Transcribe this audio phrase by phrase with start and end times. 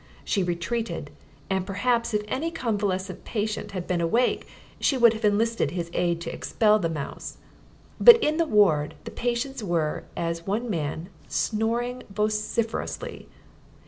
[0.25, 1.11] She retreated,
[1.47, 4.47] and perhaps if any convalescent patient had been awake
[4.79, 7.37] she would have enlisted his aid to expel the mouse;
[7.99, 13.27] but in the ward the patients were, as one man, snoring vociferously.